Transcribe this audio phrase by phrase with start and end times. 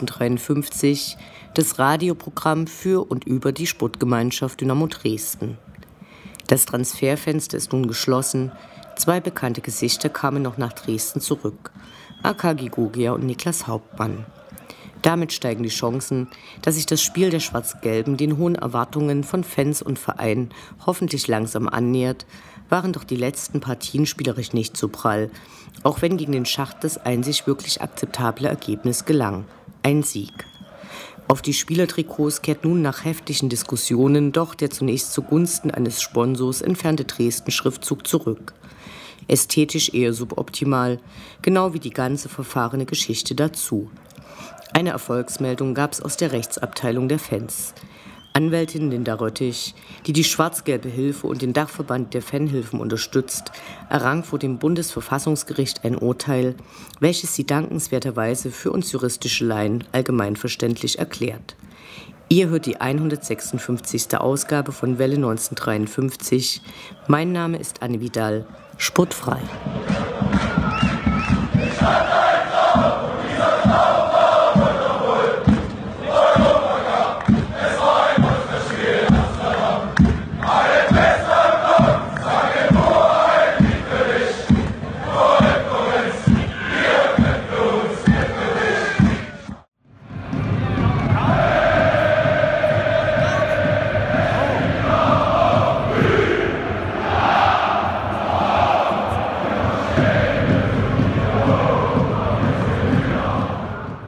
[0.00, 1.16] 1953,
[1.54, 5.58] das Radioprogramm für und über die Sportgemeinschaft Dynamo Dresden.
[6.46, 8.52] Das Transferfenster ist nun geschlossen.
[8.96, 11.72] Zwei bekannte Gesichter kamen noch nach Dresden zurück.
[12.22, 14.26] Akagi Gogia und Niklas Hauptmann.
[15.04, 16.28] Damit steigen die Chancen,
[16.62, 20.48] dass sich das Spiel der Schwarz-Gelben den hohen Erwartungen von Fans und Vereinen
[20.86, 22.24] hoffentlich langsam annähert,
[22.70, 25.30] waren doch die letzten Partien spielerisch nicht so prall,
[25.82, 29.44] auch wenn gegen den Schacht das einzig wirklich akzeptable Ergebnis gelang.
[29.86, 30.46] Ein Sieg.
[31.28, 37.04] Auf die Spielertrikots kehrt nun nach heftigen Diskussionen doch der zunächst zugunsten eines Sponsors entfernte
[37.04, 38.54] Dresden-Schriftzug zurück.
[39.28, 41.00] Ästhetisch eher suboptimal,
[41.42, 43.90] genau wie die ganze verfahrene Geschichte dazu.
[44.72, 47.74] Eine Erfolgsmeldung gab es aus der Rechtsabteilung der Fans.
[48.36, 53.52] Anwältin Linda Röttich, die die schwarz-gelbe Hilfe und den Dachverband der Fanhilfen unterstützt,
[53.88, 56.56] errang vor dem Bundesverfassungsgericht ein Urteil,
[56.98, 61.54] welches sie dankenswerterweise für uns juristische Laien allgemeinverständlich erklärt.
[62.28, 64.18] Ihr hört die 156.
[64.18, 66.60] Ausgabe von Welle 1953.
[67.06, 68.46] Mein Name ist Anne Vidal.
[68.78, 69.38] Sportfrei.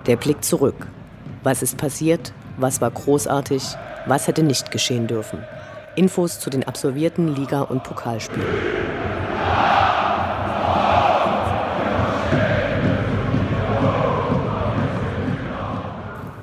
[0.06, 0.86] Der Blick zurück.
[1.42, 2.32] Was ist passiert?
[2.58, 3.62] Was war großartig?
[4.06, 5.42] Was hätte nicht geschehen dürfen?
[5.96, 8.46] Infos zu den absolvierten Liga- und Pokalspielen.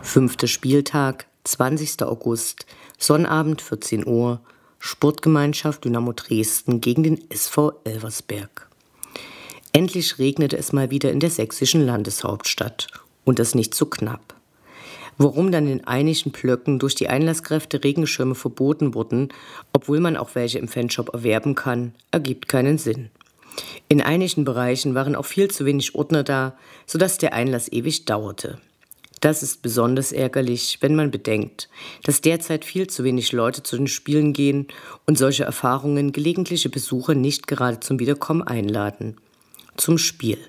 [0.01, 2.03] Fünfter Spieltag, 20.
[2.03, 2.66] August,
[3.00, 4.41] Sonnabend 14 Uhr,
[4.78, 8.68] Sportgemeinschaft Dynamo Dresden gegen den SV Elversberg.
[9.72, 12.88] Endlich regnete es mal wieder in der sächsischen Landeshauptstadt
[13.23, 14.35] und das nicht zu knapp.
[15.17, 19.29] Warum dann in einigen Blöcken durch die Einlasskräfte Regenschirme verboten wurden,
[19.72, 23.09] obwohl man auch welche im Fanshop erwerben kann, ergibt keinen Sinn.
[23.88, 26.57] In einigen Bereichen waren auch viel zu wenig Ordner da,
[26.88, 28.59] sodass der Einlass ewig dauerte.
[29.22, 31.69] Das ist besonders ärgerlich, wenn man bedenkt,
[32.03, 34.67] dass derzeit viel zu wenig Leute zu den Spielen gehen
[35.06, 39.16] und solche Erfahrungen gelegentliche Besucher nicht gerade zum Wiederkommen einladen.
[39.78, 40.39] Zum Spiel.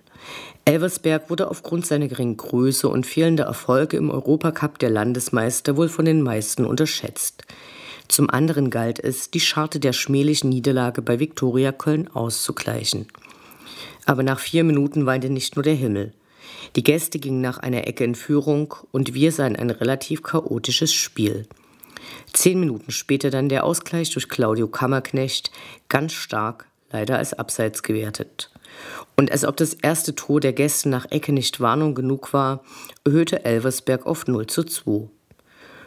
[0.66, 6.06] Elversberg wurde aufgrund seiner geringen Größe und fehlender Erfolge im Europacup der Landesmeister wohl von
[6.06, 7.44] den meisten unterschätzt.
[8.08, 13.08] Zum anderen galt es, die Scharte der schmählichen Niederlage bei Viktoria Köln auszugleichen.
[14.06, 16.12] Aber nach vier Minuten weinte nicht nur der Himmel.
[16.76, 21.46] Die Gäste gingen nach einer Ecke in Führung und wir sahen ein relativ chaotisches Spiel.
[22.32, 25.50] Zehn Minuten später dann der Ausgleich durch Claudio Kammerknecht,
[25.88, 28.50] ganz stark, leider als Abseits gewertet.
[29.16, 32.62] Und als ob das erste Tor der Gäste nach Ecke nicht Warnung genug war,
[33.04, 35.08] erhöhte Elversberg auf 0 zu 2.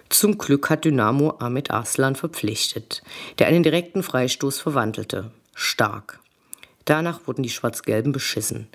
[0.10, 3.04] Zum Glück hat Dynamo Ahmed Arslan verpflichtet,
[3.40, 5.32] der einen direkten Freistoß verwandelte.
[5.54, 6.20] Stark.
[6.86, 8.70] Danach wurden die Schwarz-Gelben beschissen.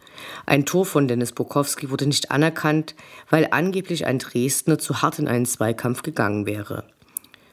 [0.44, 2.94] Ein Tor von Dennis Bukowski wurde nicht anerkannt,
[3.30, 6.84] weil angeblich ein Dresdner zu hart in einen Zweikampf gegangen wäre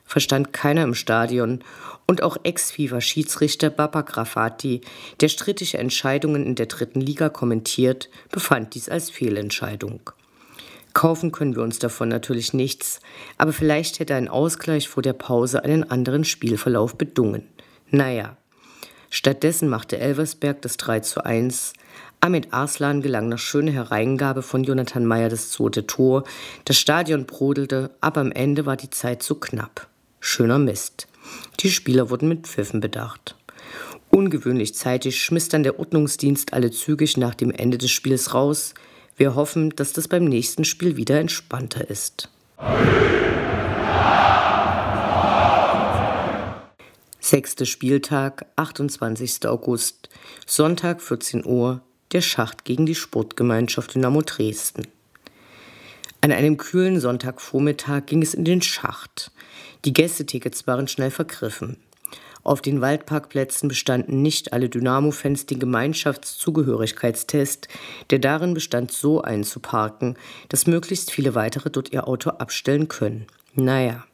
[0.10, 1.60] verstand keiner im Stadion
[2.08, 4.82] und auch Ex-FIFA-Schiedsrichter Baba Grafati,
[5.22, 10.10] der strittige Entscheidungen in der dritten Liga kommentiert, befand dies als Fehlentscheidung.
[10.94, 13.02] Kaufen können wir uns davon natürlich nichts,
[13.38, 17.48] aber vielleicht hätte ein Ausgleich vor der Pause einen anderen Spielverlauf bedungen.
[17.92, 18.36] Naja.
[19.12, 21.74] Stattdessen machte Elversberg das 3 zu 1.
[22.20, 26.24] Ahmed Arslan gelang nach schöner Hereingabe von Jonathan Meyer das zweite Tor.
[26.66, 29.88] Das Stadion brodelte, aber am Ende war die Zeit zu knapp.
[30.20, 31.08] Schöner Mist.
[31.62, 33.36] Die Spieler wurden mit Pfiffen bedacht.
[34.10, 38.74] Ungewöhnlich zeitig schmiss dann der Ordnungsdienst alle zügig nach dem Ende des Spiels raus.
[39.16, 42.30] Wir hoffen, dass das beim nächsten Spiel wieder entspannter ist.
[47.20, 49.46] Sechster Spieltag, 28.
[49.48, 50.10] August,
[50.48, 51.82] Sonntag 14 Uhr,
[52.12, 54.88] der Schacht gegen die Sportgemeinschaft Dynamo Dresden.
[56.22, 59.32] An einem kühlen Sonntagvormittag ging es in den Schacht.
[59.86, 61.78] Die Gästetickets waren schnell vergriffen.
[62.44, 67.68] Auf den Waldparkplätzen bestanden nicht alle Dynamo-Fans den Gemeinschaftszugehörigkeitstest,
[68.10, 70.18] der darin bestand, so einzuparken,
[70.50, 73.28] dass möglichst viele weitere dort ihr Auto abstellen können.
[73.56, 74.06] Naja.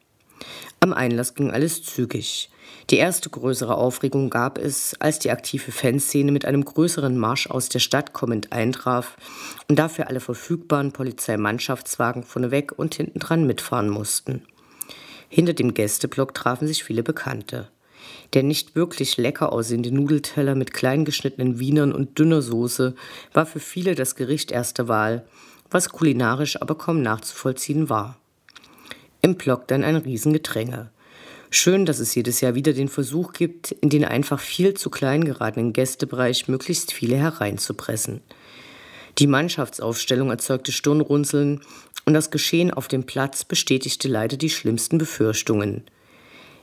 [0.80, 2.50] Am Einlass ging alles zügig.
[2.90, 7.68] Die erste größere Aufregung gab es, als die aktive Fanszene mit einem größeren Marsch aus
[7.68, 9.16] der Stadt kommend eintraf
[9.68, 14.42] und dafür alle verfügbaren Polizeimannschaftswagen vorneweg und hintendran mitfahren mussten.
[15.28, 17.68] Hinter dem Gästeblock trafen sich viele Bekannte.
[18.34, 22.94] Der nicht wirklich lecker aussehende Nudelteller mit klein geschnittenen Wienern und dünner Soße
[23.32, 25.26] war für viele das Gericht erster Wahl,
[25.70, 28.18] was kulinarisch aber kaum nachzuvollziehen war.
[29.22, 30.90] Im Block dann ein Riesengedränge.
[31.50, 35.24] Schön, dass es jedes Jahr wieder den Versuch gibt, in den einfach viel zu klein
[35.24, 38.20] geratenen Gästebereich möglichst viele hereinzupressen.
[39.18, 41.62] Die Mannschaftsaufstellung erzeugte Stirnrunzeln
[42.06, 45.82] und das Geschehen auf dem Platz bestätigte leider die schlimmsten Befürchtungen.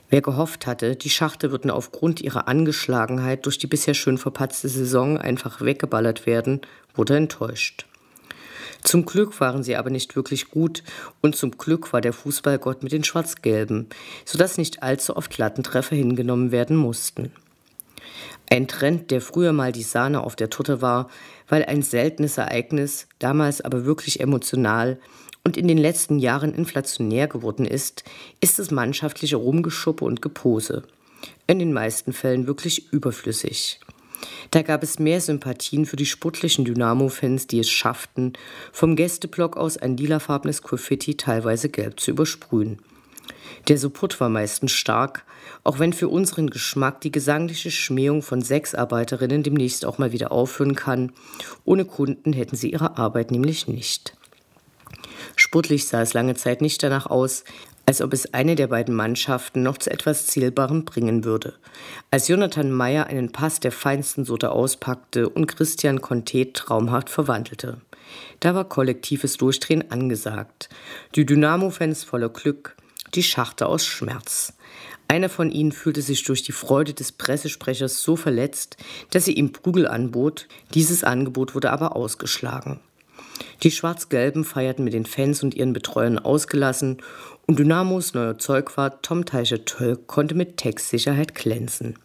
[0.08, 5.18] Wer gehofft hatte, die Schachte würden aufgrund ihrer Angeschlagenheit durch die bisher schön verpatzte Saison
[5.18, 6.62] einfach weggeballert werden,
[6.94, 7.86] wurde enttäuscht.
[8.82, 10.82] Zum Glück waren sie aber nicht wirklich gut
[11.20, 13.88] und zum Glück war der Fußballgott mit den Schwarz-Gelben,
[14.24, 17.32] sodass nicht allzu oft Lattentreffer hingenommen werden mussten.
[18.50, 21.08] Ein Trend, der früher mal die Sahne auf der Torte war,
[21.48, 24.98] weil ein seltenes Ereignis, damals aber wirklich emotional
[25.44, 28.02] und in den letzten Jahren inflationär geworden ist,
[28.40, 30.82] ist das mannschaftliche Rumgeschuppe und Gepose.
[31.46, 33.78] In den meisten Fällen wirklich überflüssig.
[34.50, 38.32] Da gab es mehr Sympathien für die sportlichen Dynamo-Fans, die es schafften,
[38.72, 42.78] vom Gästeblock aus ein lilafarbenes Graffiti teilweise gelb zu übersprühen.
[43.68, 45.24] Der Support war meistens stark,
[45.62, 50.74] auch wenn für unseren Geschmack die gesangliche Schmähung von Sexarbeiterinnen demnächst auch mal wieder aufhören
[50.74, 51.12] kann.
[51.64, 54.14] Ohne Kunden hätten sie ihre Arbeit nämlich nicht.
[55.36, 57.44] Sportlich sah es lange Zeit nicht danach aus,
[57.86, 61.54] als ob es eine der beiden Mannschaften noch zu etwas Zielbarem bringen würde.
[62.10, 67.80] Als Jonathan Meyer einen Pass der feinsten Sorte auspackte und Christian Conte traumhaft verwandelte.
[68.40, 70.68] Da war kollektives Durchdrehen angesagt.
[71.14, 72.76] Die Dynamo-Fans voller Glück,
[73.14, 74.54] die Schachte aus Schmerz.
[75.08, 78.76] Einer von ihnen fühlte sich durch die Freude des Pressesprechers so verletzt,
[79.10, 80.48] dass sie ihm Prügel anbot.
[80.72, 82.80] Dieses Angebot wurde aber ausgeschlagen.
[83.62, 86.98] Die Schwarz-Gelben feierten mit den Fans und ihren Betreuern ausgelassen
[87.46, 91.96] und Dynamos neuer Zeugwart Tom Teicher-Töll konnte mit Textsicherheit glänzen.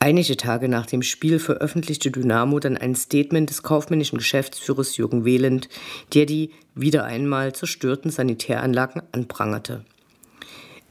[0.00, 5.68] Einige Tage nach dem Spiel veröffentlichte Dynamo dann ein Statement des kaufmännischen Geschäftsführers Jürgen Wehland,
[6.14, 9.84] der die wieder einmal zerstörten Sanitäranlagen anprangerte.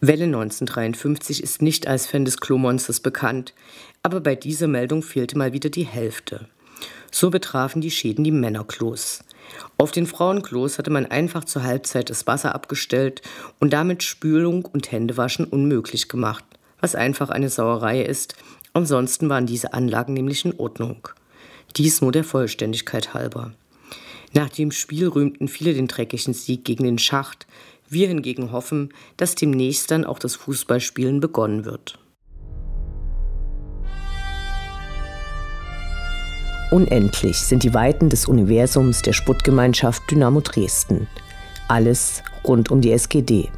[0.02, 3.54] Welle 1953 ist nicht als Fan des Klo-Monsters bekannt,
[4.04, 6.48] aber bei dieser Meldung fehlte mal wieder die Hälfte.
[7.12, 9.24] So betrafen die Schäden die Männerklos.
[9.78, 13.22] Auf den Frauenklos hatte man einfach zur Halbzeit das Wasser abgestellt
[13.60, 16.44] und damit Spülung und Händewaschen unmöglich gemacht,
[16.82, 18.36] was einfach eine Sauerei ist.
[18.74, 21.08] Ansonsten waren diese Anlagen nämlich in Ordnung.
[21.76, 23.54] Dies nur der Vollständigkeit halber.
[24.34, 27.48] Nach dem Spiel rühmten viele den dreckigen Sieg gegen den Schacht.
[27.90, 31.98] Wir hingegen hoffen, dass demnächst dann auch das Fußballspielen begonnen wird.
[36.70, 41.08] Unendlich sind die Weiten des Universums der Sputtgemeinschaft Dynamo Dresden.
[41.70, 43.50] Alles rund um die SGD.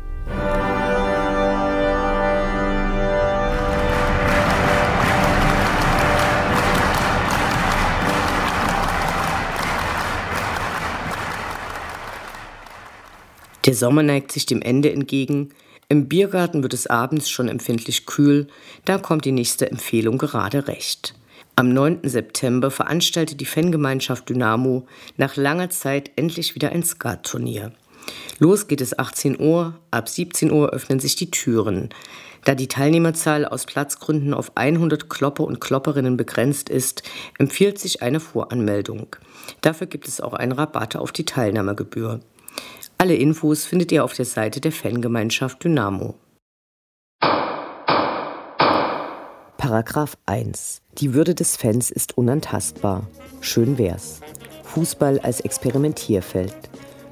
[13.65, 15.49] Der Sommer neigt sich dem Ende entgegen.
[15.87, 18.45] Im Biergarten wird es abends schon empfindlich kühl.
[18.85, 21.15] Da kommt die nächste Empfehlung gerade recht.
[21.59, 21.99] Am 9.
[22.03, 24.87] September veranstaltet die Fangemeinschaft Dynamo
[25.17, 27.73] nach langer Zeit endlich wieder ein Skatturnier.
[28.37, 31.89] Los geht es 18 Uhr, ab 17 Uhr öffnen sich die Türen.
[32.45, 37.03] Da die Teilnehmerzahl aus Platzgründen auf 100 Klopper und Klopperinnen begrenzt ist,
[37.37, 39.17] empfiehlt sich eine Voranmeldung.
[39.59, 42.21] Dafür gibt es auch einen Rabatt auf die Teilnahmegebühr.
[42.97, 46.15] Alle Infos findet ihr auf der Seite der Fangemeinschaft Dynamo.
[49.69, 50.81] Paragraph 1.
[50.97, 53.05] Die Würde des Fans ist unantastbar.
[53.39, 54.19] Schön wär's.
[54.63, 56.55] Fußball als Experimentierfeld.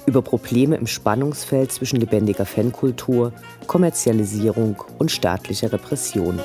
[0.06, 3.32] Über Probleme im Spannungsfeld zwischen lebendiger Fankultur,
[3.68, 6.40] Kommerzialisierung und staatlicher Repression.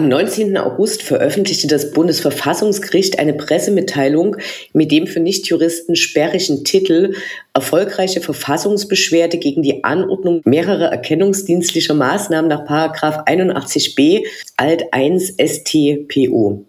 [0.00, 0.56] Am 19.
[0.56, 4.38] August veröffentlichte das Bundesverfassungsgericht eine Pressemitteilung
[4.72, 7.12] mit dem für Nichtjuristen sperrigen Titel
[7.52, 14.24] Erfolgreiche Verfassungsbeschwerde gegen die Anordnung mehrerer erkennungsdienstlicher Maßnahmen nach 81b
[14.56, 16.64] Alt 1 StPO.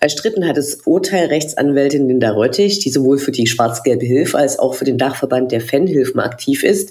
[0.00, 4.74] Erstritten hat das Urteil Rechtsanwältin Linda Röttich, die sowohl für die Schwarz-Gelbe Hilfe als auch
[4.74, 6.90] für den Dachverband der Fanhilfen aktiv ist.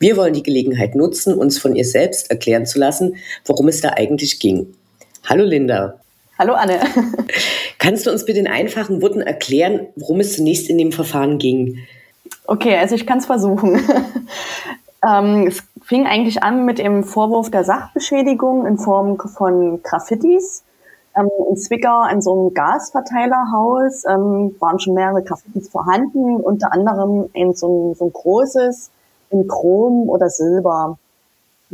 [0.00, 3.14] Wir wollen die Gelegenheit nutzen, uns von ihr selbst erklären zu lassen,
[3.44, 4.74] worum es da eigentlich ging.
[5.28, 6.00] Hallo Linda.
[6.38, 6.80] Hallo Anne.
[7.78, 11.80] Kannst du uns bitte in einfachen Worten erklären, worum es zunächst in dem Verfahren ging?
[12.46, 13.78] Okay, also ich kann es versuchen.
[15.06, 20.64] ähm, es fing eigentlich an mit dem Vorwurf der Sachbeschädigung in Form von Graffitis.
[21.14, 27.28] Ähm, in Zwickau an so einem Gasverteilerhaus ähm, waren schon mehrere Graffitis vorhanden, unter anderem
[27.34, 28.90] in so ein, so ein großes
[29.28, 30.96] in Chrom oder Silber.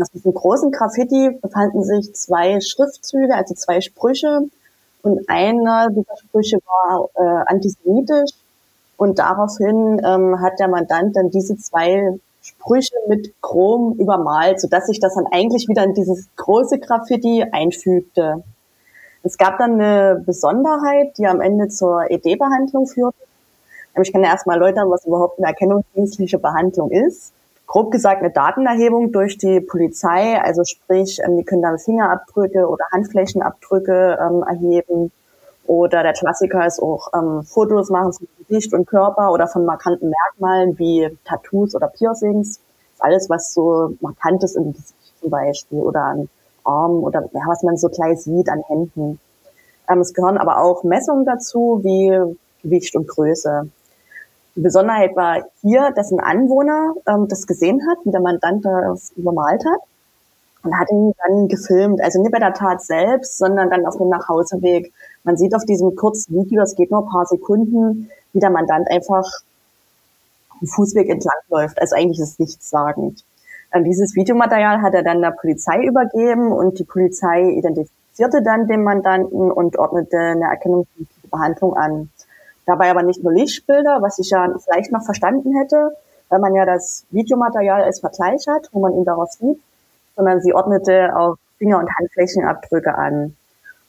[0.01, 4.41] Auf diesem großen Graffiti befanden sich zwei Schriftzüge, also zwei Sprüche.
[5.03, 8.31] Und einer dieser Sprüche war äh, antisemitisch.
[8.97, 14.99] Und daraufhin ähm, hat der Mandant dann diese zwei Sprüche mit Chrom übermalt, sodass sich
[14.99, 18.43] das dann eigentlich wieder in dieses große Graffiti einfügte.
[19.23, 23.17] Es gab dann eine Besonderheit, die am Ende zur ED-Behandlung führte.
[24.03, 27.33] Ich kann ja erstmal erläutern, was überhaupt eine erkennungsdienstliche Behandlung ist
[27.67, 30.41] grob gesagt eine Datenerhebung durch die Polizei.
[30.41, 35.13] Also sprich, ähm, die können dann Fingerabdrücke oder Handflächenabdrücke ähm, erheben.
[35.67, 40.11] Oder der Klassiker ist auch ähm, Fotos machen von Gesicht und Körper oder von markanten
[40.11, 42.61] Merkmalen wie Tattoos oder Piercings.
[42.99, 46.29] Alles, was so markant ist im Gesicht zum Beispiel oder an
[46.65, 49.19] Armen oder ja, was man so gleich sieht an Händen.
[49.89, 53.71] Ähm, es gehören aber auch Messungen dazu wie Gewicht und Größe.
[54.57, 59.11] Die Besonderheit war hier, dass ein Anwohner ähm, das gesehen hat, wie der Mandant das
[59.17, 59.81] übermalt hat
[60.63, 62.01] und hat ihn dann gefilmt.
[62.01, 64.93] Also nicht bei der Tat selbst, sondern dann auf dem Nachhauseweg.
[65.25, 68.89] Man sieht auf diesem kurzen Video, das geht nur ein paar Sekunden, wie der Mandant
[68.91, 69.25] einfach
[70.61, 71.81] den Fußweg entlang läuft.
[71.81, 73.25] Also eigentlich ist es nichtssagend.
[73.73, 78.85] Ähm, dieses Videomaterial hat er dann der Polizei übergeben und die Polizei identifizierte dann den
[78.85, 82.11] Mandanten und ordnete eine erkennungsdienstliche Behandlung an.
[82.67, 85.97] Dabei aber nicht nur Lichtbilder, was ich ja vielleicht noch verstanden hätte,
[86.29, 89.61] weil man ja das Videomaterial als Vergleich hat, wo man ihn darauf sieht,
[90.17, 93.37] sondern sie ordnete auch Finger- und Handflächenabdrücke an.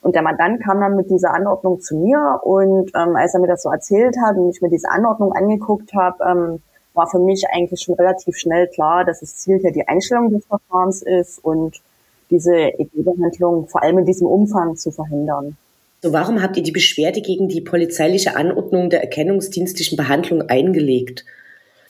[0.02, 3.48] Und der Mandant kam dann mit dieser Anordnung zu mir und ähm, als er mir
[3.48, 6.62] das so erzählt hat und ich mir diese Anordnung angeguckt habe, ähm,
[6.94, 10.46] war für mich eigentlich schon relativ schnell klar, dass das Ziel hier die Einstellung des
[10.46, 11.82] Verfahrens ist und
[12.30, 15.58] diese EG-Behandlung vor allem in diesem Umfang zu verhindern.
[16.06, 21.26] So, warum habt ihr die Beschwerde gegen die polizeiliche Anordnung der erkennungsdienstlichen Behandlung eingelegt?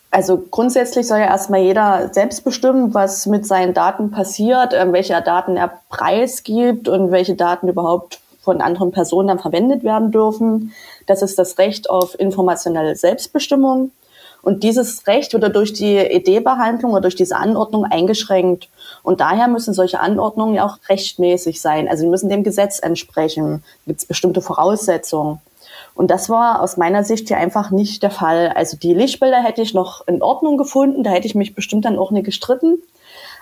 [0.09, 5.21] Also grundsätzlich soll ja erstmal jeder selbst bestimmen, was mit seinen Daten passiert, äh, welche
[5.21, 10.71] Daten er preisgibt und welche Daten überhaupt von anderen Personen dann verwendet werden dürfen.
[11.07, 13.91] Das ist das Recht auf informationelle Selbstbestimmung.
[14.45, 18.69] Und dieses Recht wird durch die ED-Behandlung oder durch diese Anordnung eingeschränkt.
[19.01, 21.89] Und daher müssen solche Anordnungen ja auch rechtmäßig sein.
[21.89, 23.63] Also sie müssen dem Gesetz entsprechen.
[23.85, 25.41] Da gibt es bestimmte Voraussetzungen.
[25.95, 28.49] Und das war aus meiner Sicht hier einfach nicht der Fall.
[28.49, 31.03] Also die Lichtbilder hätte ich noch in Ordnung gefunden.
[31.03, 32.77] Da hätte ich mich bestimmt dann auch nicht gestritten.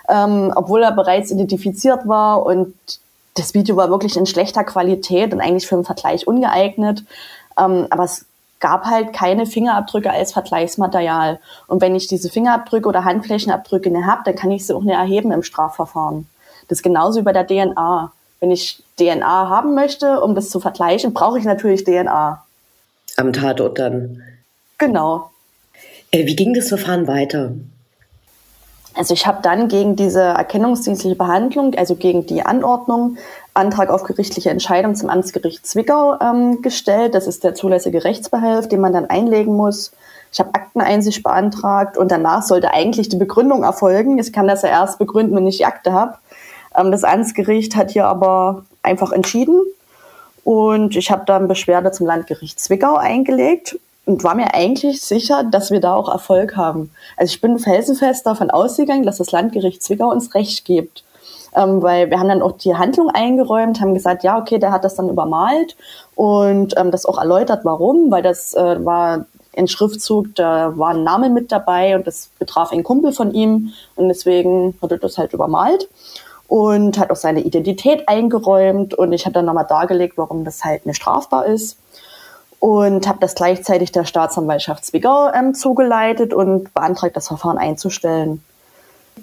[0.08, 2.74] Ähm, obwohl er bereits identifiziert war und
[3.34, 7.04] das Video war wirklich in schlechter Qualität und eigentlich für einen Vergleich ungeeignet.
[7.58, 8.24] Ähm, aber es
[8.64, 11.38] gab halt keine Fingerabdrücke als Vergleichsmaterial.
[11.66, 14.96] Und wenn ich diese Fingerabdrücke oder Handflächenabdrücke nicht habe, dann kann ich sie auch nicht
[14.96, 16.26] erheben im Strafverfahren.
[16.68, 18.10] Das ist genauso wie bei der DNA.
[18.40, 22.42] Wenn ich DNA haben möchte, um das zu vergleichen, brauche ich natürlich DNA.
[23.18, 24.22] Am Tatort dann.
[24.78, 25.30] Genau.
[26.10, 27.52] Äh, wie ging das Verfahren weiter?
[28.94, 33.18] Also ich habe dann gegen diese erkennungsdienstliche Behandlung, also gegen die Anordnung,
[33.54, 37.14] Antrag auf gerichtliche Entscheidung zum Amtsgericht Zwickau ähm, gestellt.
[37.14, 39.92] Das ist der zulässige Rechtsbehelf, den man dann einlegen muss.
[40.32, 44.18] Ich habe Akteneinsicht beantragt und danach sollte eigentlich die Begründung erfolgen.
[44.18, 46.18] Ich kann das ja erst begründen, wenn ich die Akte habe.
[46.76, 49.62] Ähm, das Amtsgericht hat hier aber einfach entschieden
[50.42, 55.70] und ich habe dann Beschwerde zum Landgericht Zwickau eingelegt und war mir eigentlich sicher, dass
[55.70, 56.90] wir da auch Erfolg haben.
[57.16, 61.04] Also ich bin felsenfest davon ausgegangen, dass das Landgericht Zwickau uns Recht gibt
[61.54, 64.84] ähm, weil wir haben dann auch die Handlung eingeräumt, haben gesagt, ja, okay, der hat
[64.84, 65.76] das dann übermalt
[66.14, 71.04] und ähm, das auch erläutert, warum, weil das äh, war ein Schriftzug, da war ein
[71.04, 75.16] Name mit dabei und das betraf einen Kumpel von ihm und deswegen hat er das
[75.16, 75.88] halt übermalt
[76.48, 80.86] und hat auch seine Identität eingeräumt und ich habe dann nochmal dargelegt, warum das halt
[80.86, 81.78] nicht strafbar ist
[82.64, 88.42] und habe das gleichzeitig der Staatsanwaltschaft Zwickau ähm, zugeleitet und beantragt, das Verfahren einzustellen.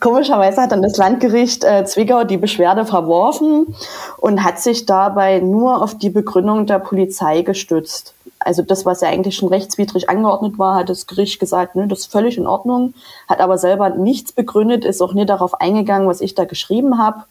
[0.01, 3.75] Komischerweise hat dann das Landgericht äh, Zwickau die Beschwerde verworfen
[4.17, 8.15] und hat sich dabei nur auf die Begründung der Polizei gestützt.
[8.39, 11.99] Also das, was ja eigentlich schon rechtswidrig angeordnet war, hat das Gericht gesagt, ne, das
[11.99, 12.95] ist völlig in Ordnung,
[13.29, 17.25] hat aber selber nichts begründet, ist auch nicht darauf eingegangen, was ich da geschrieben habe.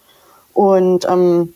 [0.54, 1.54] Und ähm,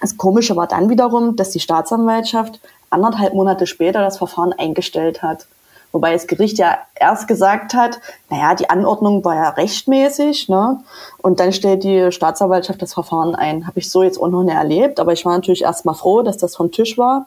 [0.00, 5.46] das Komische war dann wiederum, dass die Staatsanwaltschaft anderthalb Monate später das Verfahren eingestellt hat.
[5.92, 10.80] Wobei das Gericht ja erst gesagt hat, naja, die Anordnung war ja rechtmäßig, ne?
[11.22, 13.66] Und dann stellt die Staatsanwaltschaft das Verfahren ein.
[13.66, 16.36] Habe ich so jetzt auch noch nicht erlebt, aber ich war natürlich erstmal froh, dass
[16.36, 17.26] das vom Tisch war.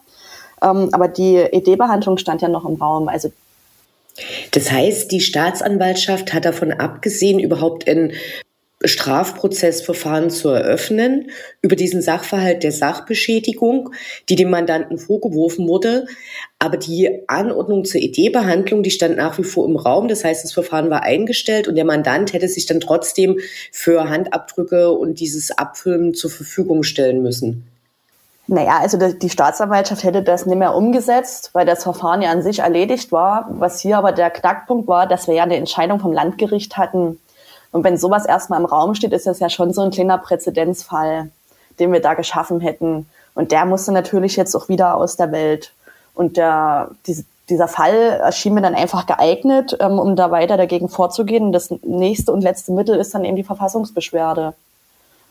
[0.61, 3.07] Ähm, aber die ED-Behandlung stand ja noch im Raum.
[3.07, 3.31] Also
[4.51, 8.13] das heißt, die Staatsanwaltschaft hat davon abgesehen, überhaupt in
[8.83, 11.29] Strafprozessverfahren zu eröffnen
[11.61, 13.91] über diesen Sachverhalt der Sachbeschädigung,
[14.29, 16.05] die dem Mandanten vorgeworfen wurde.
[16.59, 20.07] Aber die Anordnung zur Ideebehandlung, die stand nach wie vor im Raum.
[20.07, 23.39] Das heißt, das Verfahren war eingestellt und der Mandant hätte sich dann trotzdem
[23.71, 27.67] für Handabdrücke und dieses Abfilmen zur Verfügung stellen müssen.
[28.47, 32.59] Naja, also die Staatsanwaltschaft hätte das nicht mehr umgesetzt, weil das Verfahren ja an sich
[32.59, 33.47] erledigt war.
[33.51, 37.19] Was hier aber der Knackpunkt war, dass wir ja eine Entscheidung vom Landgericht hatten,
[37.71, 41.29] und wenn sowas erstmal im Raum steht, ist das ja schon so ein kleiner Präzedenzfall,
[41.79, 43.07] den wir da geschaffen hätten.
[43.33, 45.71] Und der musste natürlich jetzt auch wieder aus der Welt.
[46.13, 50.89] Und der, diese, dieser Fall erschien mir dann einfach geeignet, ähm, um da weiter dagegen
[50.89, 51.45] vorzugehen.
[51.45, 54.53] Und das nächste und letzte Mittel ist dann eben die Verfassungsbeschwerde.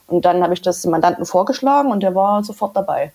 [0.06, 3.12] Und dann habe ich das dem Mandanten vorgeschlagen und der war sofort dabei.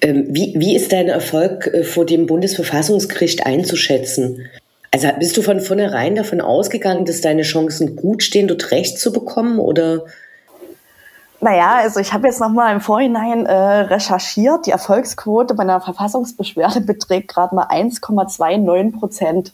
[0.00, 4.48] Ähm, wie, wie ist dein Erfolg äh, vor dem Bundesverfassungsgericht einzuschätzen?
[4.94, 9.12] Also bist du von vornherein davon ausgegangen, dass deine Chancen gut stehen, dort Recht zu
[9.12, 10.04] bekommen oder?
[11.40, 14.66] Naja, also ich habe jetzt nochmal im Vorhinein äh, recherchiert.
[14.66, 19.52] Die Erfolgsquote bei einer Verfassungsbeschwerde beträgt gerade mal 1,29 Prozent.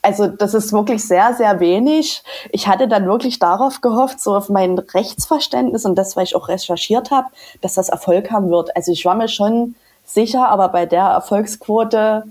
[0.00, 2.22] Also das ist wirklich sehr, sehr wenig.
[2.52, 6.46] Ich hatte dann wirklich darauf gehofft, so auf mein Rechtsverständnis und das, weil ich auch
[6.46, 7.26] recherchiert habe,
[7.62, 8.76] dass das Erfolg haben wird.
[8.76, 12.22] Also ich war mir schon sicher, aber bei der Erfolgsquote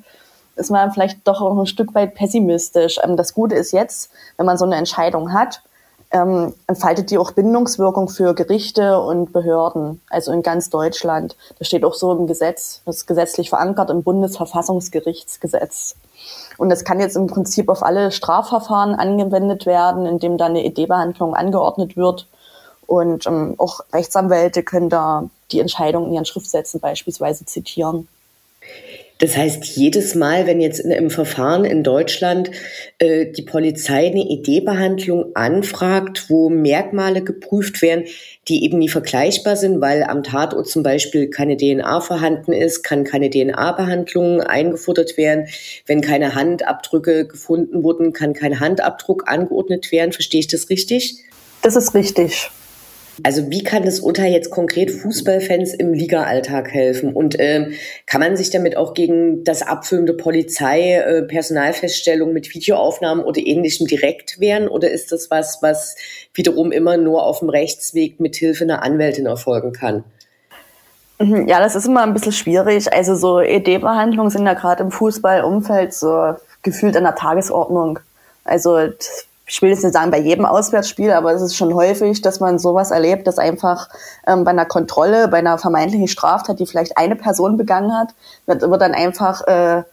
[0.58, 3.00] ist man vielleicht doch auch ein Stück weit pessimistisch.
[3.04, 5.62] Ähm, das Gute ist jetzt, wenn man so eine Entscheidung hat,
[6.12, 11.36] ähm, entfaltet die auch Bindungswirkung für Gerichte und Behörden, also in ganz Deutschland.
[11.60, 15.96] Das steht auch so im Gesetz, das ist gesetzlich verankert im Bundesverfassungsgerichtsgesetz.
[16.58, 21.36] Und das kann jetzt im Prinzip auf alle Strafverfahren angewendet werden, indem da eine ED-Behandlung
[21.36, 22.28] angeordnet wird.
[22.88, 28.08] Und ähm, auch Rechtsanwälte können da die Entscheidung in ihren Schriftsätzen beispielsweise zitieren.
[29.19, 32.51] Das heißt, jedes Mal, wenn jetzt in einem Verfahren in Deutschland
[32.99, 38.06] äh, die Polizei eine Ideebehandlung anfragt, wo Merkmale geprüft werden,
[38.47, 43.03] die eben nie vergleichbar sind, weil am Tatort zum Beispiel keine DNA vorhanden ist, kann
[43.03, 45.47] keine DNA-Behandlung eingefordert werden.
[45.88, 50.12] Wenn keine Handabdrücke gefunden wurden, kann kein Handabdruck angeordnet werden.
[50.12, 51.23] Verstehe ich das richtig?
[51.63, 52.51] Das ist richtig.
[53.23, 57.13] Also wie kann das Urteil jetzt konkret Fußballfans im Liga-Alltag helfen?
[57.13, 57.73] Und ähm,
[58.06, 63.88] kann man sich damit auch gegen das abfüllende Polizei, äh, Personalfeststellung mit Videoaufnahmen oder ähnlichem
[63.88, 64.67] direkt wehren?
[64.67, 65.95] Oder ist das was, was
[66.34, 70.03] wiederum immer nur auf dem Rechtsweg mit Hilfe einer Anwältin erfolgen kann?
[71.19, 72.93] Mhm, ja, das ist immer ein bisschen schwierig.
[72.93, 77.99] Also so ED-Behandlungen sind ja gerade im Fußballumfeld so gefühlt an der Tagesordnung.
[78.43, 78.77] Also
[79.48, 82.60] ich will jetzt nicht sagen bei jedem Auswärtsspiel, aber es ist schon häufig, dass man
[82.60, 83.88] sowas erlebt, dass einfach
[84.28, 88.10] ähm, bei einer Kontrolle, bei einer vermeintlichen Straftat, die vielleicht eine Person begangen hat,
[88.46, 89.84] wird, wird dann einfach äh,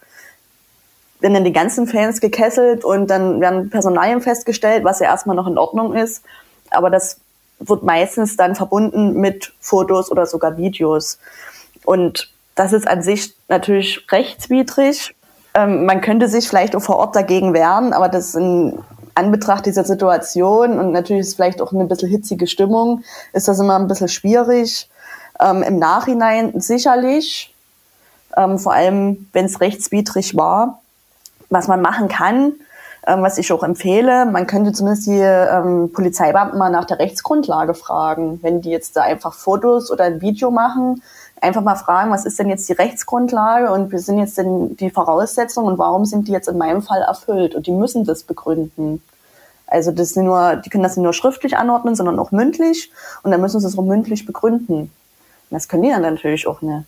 [1.21, 5.47] werden dann die ganzen Fans gekesselt und dann werden Personalien festgestellt, was ja erstmal noch
[5.47, 6.23] in Ordnung ist.
[6.71, 7.19] Aber das
[7.59, 11.17] wird meistens dann verbunden mit Fotos oder sogar Videos.
[11.85, 15.15] Und das ist an sich natürlich rechtswidrig.
[15.53, 18.79] Ähm, man könnte sich vielleicht auch vor Ort dagegen wehren, aber das sind
[19.15, 23.01] Anbetracht dieser Situation und natürlich ist vielleicht auch eine bisschen hitzige Stimmung,
[23.33, 24.89] ist das immer ein bisschen schwierig.
[25.39, 27.53] Ähm, Im Nachhinein sicherlich,
[28.37, 30.81] ähm, vor allem wenn es rechtswidrig war.
[31.49, 32.53] Was man machen kann,
[33.07, 37.73] ähm, was ich auch empfehle, man könnte zumindest die ähm, Polizeibeamten mal nach der Rechtsgrundlage
[37.73, 38.39] fragen.
[38.41, 41.03] Wenn die jetzt da einfach Fotos oder ein Video machen,
[41.41, 44.89] einfach mal fragen, was ist denn jetzt die Rechtsgrundlage und wie sind jetzt denn die
[44.89, 47.55] Voraussetzungen und warum sind die jetzt in meinem Fall erfüllt?
[47.55, 49.01] Und die müssen das begründen.
[49.67, 52.91] Also das sind nur, die können das nicht nur schriftlich anordnen, sondern auch mündlich
[53.23, 54.75] und dann müssen sie es auch mündlich begründen.
[54.75, 54.91] Und
[55.49, 56.85] das können die dann natürlich auch nicht.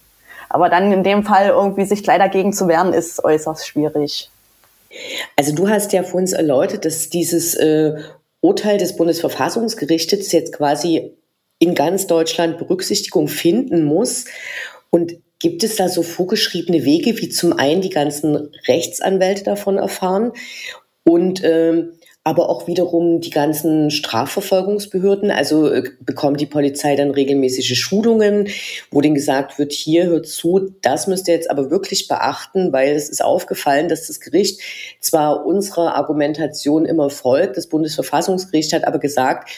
[0.50, 4.30] Aber dann in dem Fall irgendwie sich gleich dagegen zu wehren, ist äußerst schwierig.
[5.36, 7.96] Also du hast ja vor uns erläutert, dass dieses äh,
[8.42, 11.14] Urteil des Bundesverfassungsgerichtes jetzt quasi
[11.60, 14.26] in ganz Deutschland Berücksichtigung finden muss.
[14.90, 20.32] Und gibt es da so vorgeschriebene Wege, wie zum einen die ganzen Rechtsanwälte davon erfahren
[21.04, 21.94] und ähm,
[22.28, 25.32] aber auch wiederum die ganzen Strafverfolgungsbehörden.
[25.32, 28.50] Also äh, bekommt die Polizei dann regelmäßige Schulungen,
[28.92, 32.94] wo denen gesagt wird, hier hört zu, das müsst ihr jetzt aber wirklich beachten, weil
[32.94, 34.60] es ist aufgefallen, dass das Gericht
[35.00, 39.50] zwar unserer Argumentation immer folgt, das Bundesverfassungsgericht hat aber gesagt,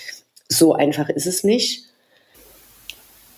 [0.47, 1.88] so einfach ist es nicht.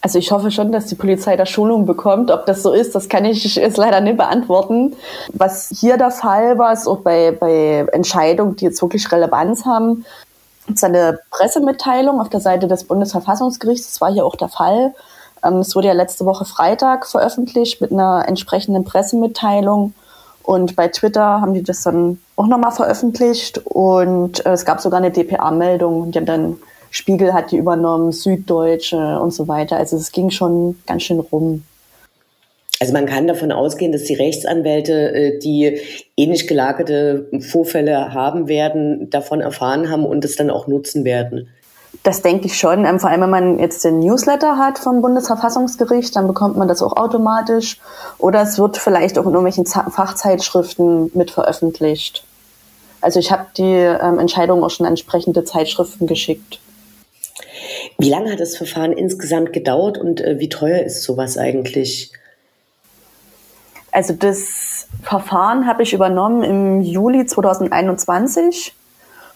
[0.01, 2.31] Also ich hoffe schon, dass die Polizei da Schulung bekommt.
[2.31, 4.95] Ob das so ist, das kann ich jetzt leider nicht beantworten.
[5.31, 10.05] Was hier der Fall war, ist auch bei, bei Entscheidungen, die jetzt wirklich Relevanz haben,
[10.73, 13.91] ist eine Pressemitteilung auf der Seite des Bundesverfassungsgerichts.
[13.91, 14.93] Das war hier auch der Fall.
[15.43, 19.93] Ähm, es wurde ja letzte Woche Freitag veröffentlicht mit einer entsprechenden Pressemitteilung.
[20.43, 23.59] Und bei Twitter haben die das dann auch nochmal veröffentlicht.
[23.65, 26.11] Und äh, es gab sogar eine DPA-Meldung.
[26.11, 26.57] Die haben dann
[26.91, 29.77] Spiegel hat die übernommen, Süddeutsche und so weiter.
[29.77, 31.63] Also es ging schon ganz schön rum.
[32.81, 35.79] Also man kann davon ausgehen, dass die Rechtsanwälte, äh, die
[36.17, 41.47] ähnlich gelagerte Vorfälle haben werden, davon erfahren haben und es dann auch nutzen werden.
[42.03, 42.83] Das denke ich schon.
[42.85, 46.81] Ähm, vor allem, wenn man jetzt den Newsletter hat vom Bundesverfassungsgericht, dann bekommt man das
[46.81, 47.79] auch automatisch.
[48.17, 52.23] Oder es wird vielleicht auch in irgendwelchen Fachzeitschriften mit veröffentlicht.
[53.01, 56.60] Also ich habe die ähm, Entscheidung auch schon entsprechende Zeitschriften geschickt.
[58.01, 62.11] Wie lange hat das Verfahren insgesamt gedauert und äh, wie teuer ist sowas eigentlich?
[63.91, 68.73] Also das Verfahren habe ich übernommen im Juli 2021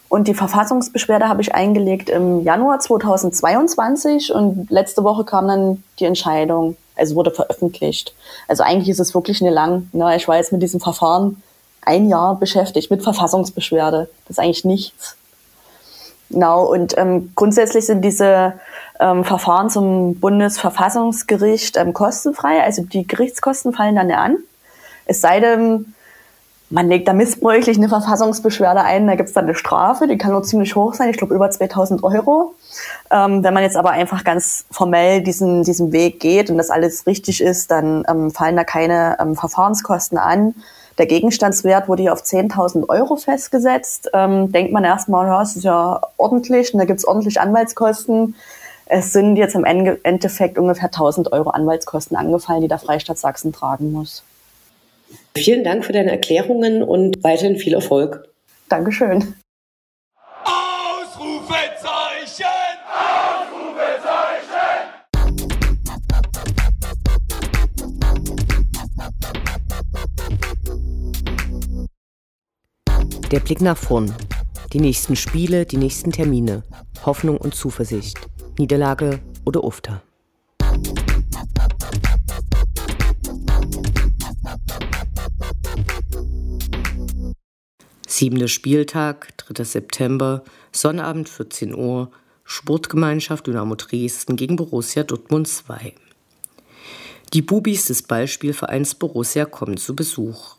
[0.10, 6.06] und die Verfassungsbeschwerde habe ich eingelegt im Januar 2022 und letzte Woche kam dann die
[6.06, 8.15] Entscheidung, also wurde veröffentlicht.
[8.47, 9.89] Also eigentlich ist es wirklich eine lang.
[9.93, 10.15] Ne?
[10.15, 11.43] Ich war jetzt mit diesem Verfahren
[11.82, 14.10] ein Jahr beschäftigt mit Verfassungsbeschwerde.
[14.28, 15.17] Das ist eigentlich nichts.
[16.29, 18.53] Genau, und ähm, grundsätzlich sind diese
[18.99, 22.63] ähm, Verfahren zum Bundesverfassungsgericht ähm, kostenfrei.
[22.63, 24.38] Also die Gerichtskosten fallen dann an.
[25.05, 25.93] Es sei denn,
[26.69, 30.31] man legt da missbräuchlich eine Verfassungsbeschwerde ein, da gibt es dann eine Strafe, die kann
[30.31, 32.55] nur ziemlich hoch sein, ich glaube über 2000 Euro.
[33.11, 37.05] Ähm, wenn man jetzt aber einfach ganz formell diesen, diesen Weg geht und das alles
[37.05, 40.55] richtig ist, dann ähm, fallen da keine ähm, Verfahrenskosten an.
[40.97, 44.10] Der Gegenstandswert wurde hier auf 10.000 Euro festgesetzt.
[44.13, 48.36] Ähm, denkt man erstmal, ja, es ist ja ordentlich und da gibt es ordentlich Anwaltskosten.
[48.86, 53.91] Es sind jetzt im Endeffekt ungefähr 1000 Euro Anwaltskosten angefallen, die der Freistaat Sachsen tragen
[53.91, 54.23] muss.
[55.36, 58.27] Vielen Dank für deine Erklärungen und weiterhin viel Erfolg.
[58.69, 59.36] Dankeschön.
[73.31, 74.13] Der Blick nach vorn.
[74.71, 76.63] Die nächsten Spiele, die nächsten Termine.
[77.05, 78.19] Hoffnung und Zuversicht.
[78.59, 80.03] Niederlage oder Ufter.
[88.07, 89.63] Siebter Spieltag, 3.
[89.63, 92.11] September, Sonnabend 14 Uhr,
[92.43, 95.95] Sportgemeinschaft Dynamo Dresden gegen Borussia Dortmund 2.
[97.33, 100.57] Die Bubis des Ballspielvereins Borussia kommen zu Besuch.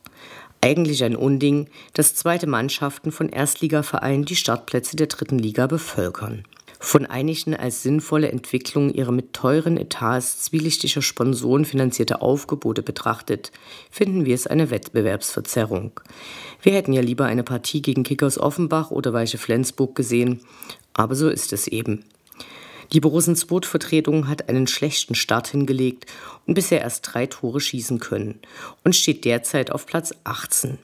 [0.61, 6.45] Eigentlich ein Unding, dass zweite Mannschaften von Erstligavereinen die Startplätze der dritten Liga bevölkern.
[6.79, 13.51] Von einigen als sinnvolle Entwicklung ihrer mit teuren Etats zwielichtiger Sponsoren finanzierte Aufgebote betrachtet,
[13.91, 15.93] finden wir es eine Wettbewerbsverzerrung.
[16.63, 20.41] Wir hätten ja lieber eine Partie gegen Kickers Offenbach oder Weiche Flensburg gesehen,
[20.93, 22.05] aber so ist es eben.
[22.93, 26.07] Die Borussen Vertretung hat einen schlechten Start hingelegt
[26.47, 28.41] und bisher erst drei Tore schießen können
[28.85, 30.79] und steht derzeit auf Platz 18.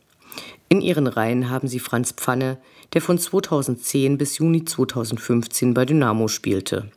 [0.68, 2.58] In ihren Reihen haben sie Franz Pfanne,
[2.94, 6.90] der von 2010 bis Juni 2015 bei Dynamo spielte.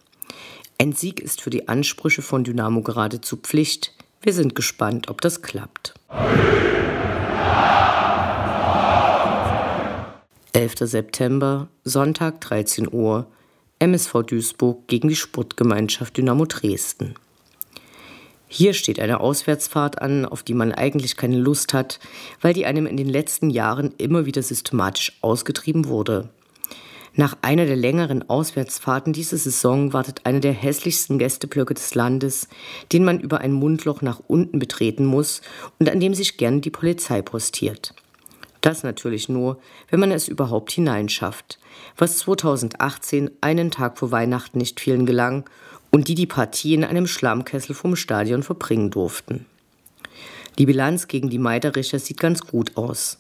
[0.78, 3.94] Ein Sieg ist für die Ansprüche von Dynamo geradezu Pflicht.
[4.22, 5.94] Wir sind gespannt, ob das klappt.
[10.54, 10.76] 11.
[10.80, 13.28] September, Sonntag 13 Uhr,
[13.80, 17.16] MSV Duisburg gegen die Sportgemeinschaft Dynamo Dresden.
[18.48, 22.00] Hier steht eine Auswärtsfahrt an, auf die man eigentlich keine Lust hat,
[22.40, 26.30] weil die einem in den letzten Jahren immer wieder systematisch ausgetrieben wurde.
[27.16, 32.48] Nach einer der längeren Auswärtsfahrten dieser Saison wartet einer der hässlichsten Gästeblöcke des Landes,
[32.94, 35.42] den man über ein Mundloch nach unten betreten muss
[35.80, 37.94] und an dem sich gern die Polizei postiert.
[38.65, 39.60] Das natürlich nur,
[39.91, 41.60] wenn man es überhaupt hineinschafft,
[41.97, 45.47] was 2018 einen Tag vor Weihnachten nicht vielen gelang
[45.91, 49.45] und die die Partie in einem Schlammkessel vom Stadion verbringen durften.
[50.58, 53.19] Die Bilanz gegen die Meidericher sieht ganz gut aus.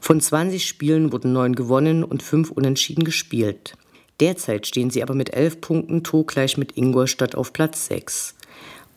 [0.00, 3.76] Von 20 Spielen wurden neun gewonnen und fünf unentschieden gespielt.
[4.20, 8.36] Derzeit stehen sie aber mit elf Punkten torgleich mit Ingolstadt auf Platz 6.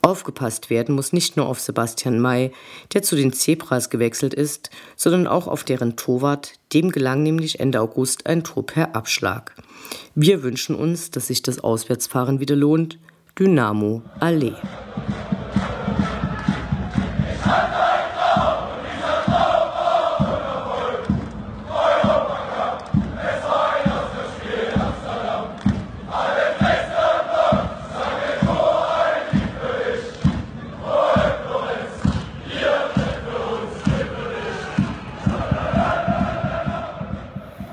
[0.01, 2.51] Aufgepasst werden muss nicht nur auf Sebastian May,
[2.93, 7.81] der zu den Zebras gewechselt ist, sondern auch auf deren Torwart, dem gelang nämlich Ende
[7.81, 9.53] August ein Tor per Abschlag.
[10.15, 12.99] Wir wünschen uns, dass sich das Auswärtsfahren wieder lohnt.
[13.37, 14.55] Dynamo Allee.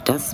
[0.05, 0.34] Das